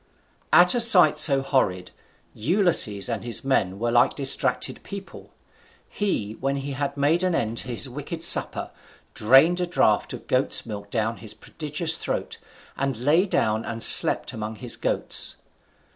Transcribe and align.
At 0.51 0.73
a 0.73 0.79
sight 0.79 1.19
so 1.19 1.43
horrid, 1.43 1.91
Ulysses 2.33 3.07
and 3.07 3.23
his 3.23 3.45
men 3.45 3.77
were 3.77 3.91
like 3.91 4.15
distracted 4.15 4.81
people. 4.81 5.35
He, 5.87 6.31
when 6.39 6.55
he 6.55 6.71
had 6.71 6.97
made 6.97 7.21
an 7.21 7.35
end 7.35 7.59
of 7.59 7.65
his 7.67 7.87
wicked 7.87 8.23
supper, 8.23 8.71
drained 9.13 9.61
a 9.61 9.67
draught 9.67 10.11
of 10.13 10.25
goat's 10.25 10.65
milk 10.65 10.89
down 10.89 11.17
his 11.17 11.35
prodigious 11.35 11.97
throat, 11.97 12.39
and 12.75 12.97
lay 12.97 13.27
down 13.27 13.63
and 13.63 13.83
slept 13.83 14.33
among 14.33 14.55
his 14.55 14.75
goats. 14.75 15.35